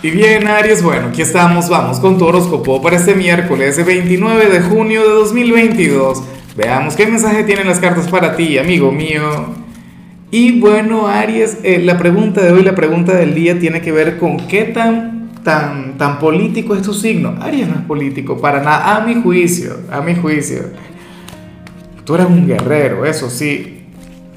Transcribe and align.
Y 0.00 0.12
bien, 0.12 0.46
Aries, 0.46 0.80
bueno, 0.80 1.08
aquí 1.08 1.22
estamos, 1.22 1.68
vamos 1.68 1.98
con 1.98 2.18
tu 2.18 2.24
horóscopo 2.24 2.80
para 2.80 2.94
este 2.94 3.16
miércoles 3.16 3.84
29 3.84 4.48
de 4.48 4.60
junio 4.60 5.02
de 5.02 5.08
2022. 5.08 6.22
Veamos 6.56 6.94
qué 6.94 7.04
mensaje 7.08 7.42
tienen 7.42 7.66
las 7.66 7.80
cartas 7.80 8.06
para 8.06 8.36
ti, 8.36 8.58
amigo 8.58 8.92
mío. 8.92 9.22
Y 10.30 10.60
bueno, 10.60 11.08
Aries, 11.08 11.58
eh, 11.64 11.80
la 11.80 11.98
pregunta 11.98 12.40
de 12.40 12.52
hoy, 12.52 12.62
la 12.62 12.76
pregunta 12.76 13.12
del 13.12 13.34
día 13.34 13.58
tiene 13.58 13.80
que 13.80 13.90
ver 13.90 14.18
con 14.18 14.36
qué 14.46 14.66
tan, 14.66 15.30
tan, 15.42 15.98
tan 15.98 16.20
político 16.20 16.76
es 16.76 16.82
tu 16.82 16.94
signo. 16.94 17.34
Aries 17.40 17.66
no 17.66 17.74
es 17.74 17.82
político, 17.82 18.40
para 18.40 18.62
nada, 18.62 18.98
a 18.98 19.04
mi 19.04 19.16
juicio, 19.16 19.78
a 19.90 20.00
mi 20.00 20.14
juicio. 20.14 20.60
Tú 22.04 22.14
eres 22.14 22.28
un 22.28 22.46
guerrero, 22.46 23.04
eso 23.04 23.28
sí. 23.28 23.80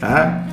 ¿ah? 0.01 0.47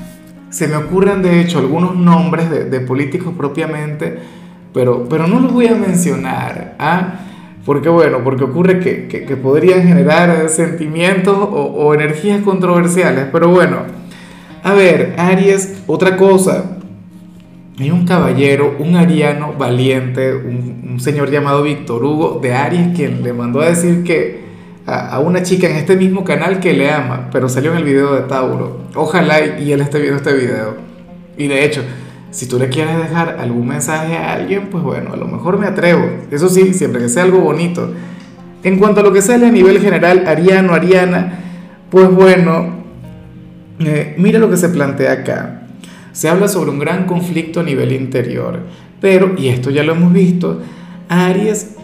Se 0.50 0.68
me 0.68 0.76
ocurren, 0.76 1.22
de 1.22 1.40
hecho, 1.40 1.60
algunos 1.60 1.96
nombres 1.96 2.50
de, 2.50 2.66
de 2.66 2.80
políticos 2.80 3.32
propiamente 3.38 4.36
pero, 4.72 5.08
pero 5.08 5.26
no 5.26 5.40
los 5.40 5.52
voy 5.52 5.66
a 5.66 5.74
mencionar. 5.74 6.76
¿ah? 6.78 7.20
Porque 7.64 7.88
bueno, 7.88 8.24
porque 8.24 8.44
ocurre 8.44 8.80
que, 8.80 9.08
que, 9.08 9.36
podrían 9.36 9.82
generar 9.86 10.48
sentimientos 10.48 11.36
o, 11.38 11.92
energías 11.94 12.40
controversiales. 12.42 13.26
Pero 13.30 13.50
bueno, 13.50 13.82
a 14.62 14.72
ver, 14.72 15.14
Aries, 15.18 15.82
otra 15.86 16.16
cosa. 16.16 16.78
Hay 17.78 17.90
un 17.90 18.06
caballero, 18.06 18.74
un 18.78 18.96
ariano 18.96 19.52
valiente, 19.52 20.34
un, 20.34 20.88
un 20.92 21.00
señor 21.00 21.30
llamado 21.30 21.62
Víctor 21.62 22.02
Hugo 22.02 22.40
de 22.42 22.54
Aries, 22.54 22.96
quien 22.96 23.22
le 23.22 23.32
mandó 23.32 23.60
a 23.60 23.66
decir 23.66 24.02
que 24.02 24.48
a, 24.86 25.10
a, 25.10 25.20
una 25.20 25.42
chica 25.42 25.68
en 25.68 25.76
este 25.76 25.94
mismo 25.94 26.24
canal 26.24 26.60
que 26.60 26.72
le 26.72 26.90
ama, 26.90 27.28
pero 27.30 27.48
salió 27.48 27.72
en 27.72 27.78
el 27.78 27.84
video 27.84 28.14
de 28.14 28.22
Tauro. 28.22 28.80
Ojalá 28.94 29.58
y 29.60 29.70
él 29.72 29.82
esté 29.82 30.00
viendo 30.00 30.16
este 30.16 30.32
video. 30.32 30.74
Y 31.36 31.46
de 31.46 31.64
hecho, 31.64 31.82
si 32.30 32.46
tú 32.46 32.58
le 32.58 32.68
quieres 32.68 32.96
dejar 32.98 33.36
algún 33.38 33.68
mensaje 33.68 34.16
a 34.16 34.34
alguien, 34.34 34.68
pues 34.70 34.82
bueno, 34.82 35.12
a 35.14 35.16
lo 35.16 35.26
mejor 35.26 35.58
me 35.58 35.66
atrevo. 35.66 36.04
Eso 36.30 36.48
sí, 36.48 36.74
siempre 36.74 37.00
que 37.00 37.08
sea 37.08 37.22
algo 37.22 37.40
bonito. 37.40 37.92
En 38.62 38.78
cuanto 38.78 39.00
a 39.00 39.02
lo 39.02 39.12
que 39.12 39.22
sale 39.22 39.46
a 39.46 39.50
nivel 39.50 39.80
general, 39.80 40.24
Ariano, 40.26 40.74
Ariana, 40.74 41.40
pues 41.90 42.10
bueno, 42.10 42.78
eh, 43.80 44.14
mira 44.18 44.38
lo 44.38 44.50
que 44.50 44.56
se 44.56 44.68
plantea 44.68 45.12
acá. 45.12 45.62
Se 46.12 46.28
habla 46.28 46.48
sobre 46.48 46.70
un 46.70 46.78
gran 46.78 47.06
conflicto 47.06 47.60
a 47.60 47.62
nivel 47.62 47.92
interior, 47.92 48.60
pero, 49.00 49.34
y 49.38 49.48
esto 49.48 49.70
ya 49.70 49.84
lo 49.84 49.92
hemos 49.92 50.12
visto, 50.12 50.60
Aries 51.08 51.76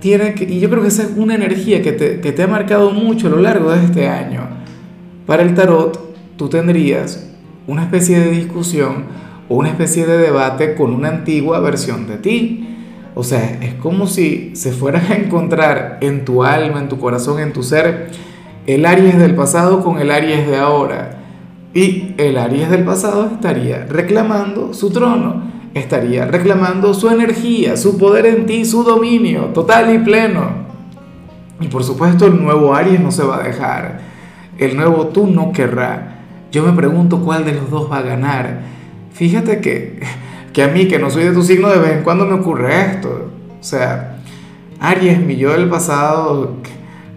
tiene 0.00 0.34
que, 0.34 0.44
y 0.44 0.60
yo 0.60 0.70
creo 0.70 0.82
que 0.82 0.88
esa 0.88 1.02
es 1.02 1.10
una 1.16 1.34
energía 1.34 1.82
que 1.82 1.92
te, 1.92 2.20
que 2.20 2.32
te 2.32 2.42
ha 2.42 2.46
marcado 2.46 2.92
mucho 2.92 3.26
a 3.26 3.30
lo 3.30 3.38
largo 3.38 3.72
de 3.72 3.84
este 3.84 4.08
año. 4.08 4.42
Para 5.26 5.42
el 5.42 5.54
tarot, 5.54 6.14
tú 6.36 6.48
tendrías 6.48 7.28
una 7.66 7.82
especie 7.82 8.20
de 8.20 8.30
discusión 8.30 9.04
una 9.48 9.68
especie 9.68 10.06
de 10.06 10.18
debate 10.18 10.74
con 10.74 10.92
una 10.92 11.08
antigua 11.08 11.60
versión 11.60 12.06
de 12.06 12.16
ti. 12.16 12.68
O 13.14 13.22
sea, 13.22 13.58
es 13.62 13.74
como 13.74 14.06
si 14.06 14.54
se 14.54 14.72
fueran 14.72 15.10
a 15.10 15.14
encontrar 15.14 15.98
en 16.00 16.24
tu 16.24 16.44
alma, 16.44 16.80
en 16.80 16.88
tu 16.88 16.98
corazón, 16.98 17.40
en 17.40 17.52
tu 17.52 17.62
ser, 17.62 18.10
el 18.66 18.84
Aries 18.84 19.18
del 19.18 19.34
pasado 19.34 19.82
con 19.82 19.98
el 19.98 20.10
Aries 20.10 20.46
de 20.46 20.56
ahora. 20.56 21.18
Y 21.72 22.14
el 22.18 22.36
Aries 22.36 22.70
del 22.70 22.84
pasado 22.84 23.30
estaría 23.32 23.86
reclamando 23.88 24.74
su 24.74 24.90
trono, 24.90 25.44
estaría 25.74 26.26
reclamando 26.26 26.92
su 26.92 27.08
energía, 27.08 27.76
su 27.76 27.96
poder 27.96 28.26
en 28.26 28.46
ti, 28.46 28.64
su 28.64 28.82
dominio 28.82 29.46
total 29.46 29.94
y 29.94 29.98
pleno. 29.98 30.66
Y 31.60 31.68
por 31.68 31.84
supuesto 31.84 32.26
el 32.26 32.42
nuevo 32.42 32.74
Aries 32.74 33.00
no 33.00 33.10
se 33.10 33.24
va 33.24 33.38
a 33.38 33.42
dejar. 33.42 34.00
El 34.58 34.76
nuevo 34.76 35.08
tú 35.08 35.26
no 35.26 35.52
querrá. 35.52 36.18
Yo 36.50 36.64
me 36.64 36.72
pregunto 36.72 37.20
cuál 37.20 37.44
de 37.44 37.52
los 37.52 37.70
dos 37.70 37.90
va 37.90 37.98
a 37.98 38.02
ganar 38.02 38.76
fíjate 39.16 39.60
que, 39.60 40.00
que 40.52 40.62
a 40.62 40.68
mí, 40.68 40.88
que 40.88 40.98
no 40.98 41.10
soy 41.10 41.24
de 41.24 41.32
tu 41.32 41.42
signo, 41.42 41.68
de 41.68 41.78
vez 41.78 41.92
en 41.92 42.02
cuando 42.02 42.26
me 42.26 42.34
ocurre 42.34 42.92
esto. 42.92 43.30
O 43.58 43.64
sea, 43.64 44.18
Aries, 44.78 45.18
mi 45.18 45.36
yo 45.36 45.52
del 45.52 45.68
pasado, 45.68 46.56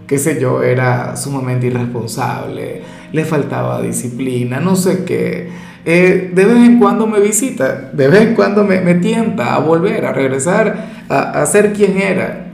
qué 0.06 0.18
sé 0.18 0.40
yo, 0.40 0.62
era 0.62 1.16
sumamente 1.16 1.66
irresponsable, 1.66 2.82
le 3.12 3.24
faltaba 3.24 3.82
disciplina, 3.82 4.60
no 4.60 4.76
sé 4.76 5.04
qué. 5.04 5.48
Eh, 5.84 6.30
de 6.34 6.44
vez 6.44 6.56
en 6.56 6.78
cuando 6.78 7.06
me 7.06 7.20
visita, 7.20 7.90
de 7.92 8.08
vez 8.08 8.22
en 8.22 8.34
cuando 8.34 8.64
me, 8.64 8.80
me 8.80 8.94
tienta 8.94 9.54
a 9.54 9.58
volver, 9.60 10.04
a 10.04 10.12
regresar, 10.12 11.04
a, 11.08 11.40
a, 11.40 11.46
ser 11.46 11.72
quien 11.72 11.98
era. 11.98 12.46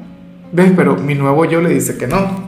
¿Ves? 0.53 0.73
Pero 0.77 0.97
mi 0.97 1.15
nuevo 1.15 1.45
yo 1.45 1.61
le 1.61 1.71
dice 1.71 1.97
que 1.97 2.07
no. 2.07 2.47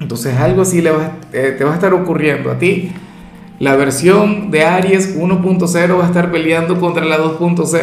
Entonces 0.00 0.36
algo 0.38 0.62
así 0.62 0.80
le 0.80 0.90
va, 0.90 1.12
eh, 1.32 1.54
te 1.56 1.64
va 1.64 1.72
a 1.72 1.74
estar 1.74 1.92
ocurriendo 1.94 2.50
a 2.50 2.58
ti. 2.58 2.92
La 3.62 3.76
versión 3.76 4.50
de 4.50 4.64
Aries 4.64 5.16
1.0 5.16 5.96
va 5.96 6.02
a 6.02 6.06
estar 6.08 6.32
peleando 6.32 6.80
contra 6.80 7.04
la 7.04 7.16
2.0. 7.16 7.78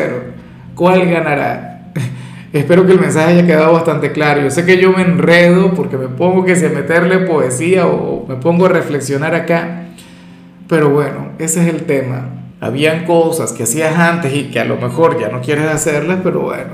¿Cuál 0.75 1.09
ganará? 1.09 1.93
Espero 2.51 2.85
que 2.85 2.91
el 2.91 2.99
mensaje 2.99 3.31
haya 3.31 3.45
quedado 3.45 3.71
bastante 3.71 4.11
claro. 4.11 4.41
Yo 4.41 4.51
sé 4.51 4.65
que 4.65 4.77
yo 4.77 4.91
me 4.91 5.03
enredo 5.03 5.73
porque 5.75 5.95
me 5.95 6.09
pongo 6.09 6.43
que 6.43 6.57
si 6.57 6.65
a 6.65 6.69
meterle 6.69 7.19
poesía 7.19 7.87
o 7.87 8.25
me 8.27 8.35
pongo 8.35 8.65
a 8.65 8.67
reflexionar 8.69 9.33
acá. 9.33 9.85
Pero 10.67 10.89
bueno, 10.89 11.29
ese 11.39 11.61
es 11.61 11.73
el 11.73 11.83
tema. 11.83 12.27
Habían 12.59 13.05
cosas 13.05 13.53
que 13.53 13.63
hacías 13.63 13.97
antes 13.97 14.35
y 14.35 14.51
que 14.51 14.59
a 14.59 14.65
lo 14.65 14.75
mejor 14.75 15.17
ya 15.17 15.29
no 15.29 15.39
quieres 15.39 15.67
hacerlas, 15.67 16.19
pero 16.21 16.41
bueno, 16.41 16.73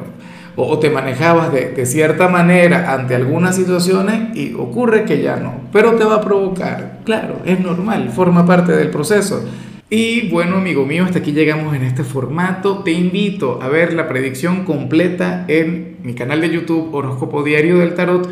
o, 0.55 0.79
te 0.79 0.89
manejabas 0.89 1.51
de, 1.51 1.71
de, 1.71 1.85
cierta 1.85 2.27
manera 2.27 2.93
ante 2.93 3.15
algunas 3.15 3.55
situaciones 3.55 4.35
y 4.35 4.53
ocurre 4.53 5.03
que 5.03 5.21
ya 5.21 5.35
no, 5.37 5.61
pero 5.71 5.93
te 5.95 6.03
va 6.03 6.15
a 6.15 6.21
provocar, 6.21 6.99
claro, 7.03 7.37
es 7.45 7.59
normal, 7.59 8.09
forma 8.09 8.45
parte 8.45 8.71
del 8.71 8.89
proceso. 8.89 9.43
Y 9.89 10.29
bueno, 10.29 10.57
amigo 10.57 10.83
mío, 10.83 11.05
hasta 11.05 11.19
aquí 11.19 11.31
llegamos 11.31 11.75
en 11.75 11.83
este 11.83 12.03
formato. 12.03 12.79
Te 12.79 12.91
invito 12.91 13.59
a 13.61 13.69
ver 13.69 13.93
la 13.93 14.07
predicción 14.07 14.65
completa 14.65 15.45
en 15.47 15.97
mi 16.01 16.15
canal 16.15 16.41
de 16.41 16.49
YouTube 16.49 16.93
Horóscopo 16.93 17.43
Diario 17.43 17.77
del 17.77 17.93
Tarot 17.93 18.27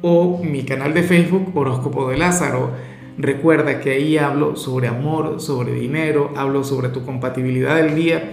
o 0.00 0.42
mi 0.42 0.62
canal 0.64 0.94
de 0.94 1.02
Facebook 1.02 1.52
Horóscopo 1.54 2.08
de 2.08 2.16
Lázaro. 2.16 2.70
Recuerda 3.18 3.80
que 3.80 3.90
ahí 3.90 4.16
hablo 4.16 4.56
sobre 4.56 4.88
amor, 4.88 5.42
sobre 5.42 5.74
dinero, 5.74 6.32
hablo 6.36 6.64
sobre 6.64 6.88
tu 6.88 7.04
compatibilidad 7.04 7.76
del 7.76 7.94
día 7.94 8.32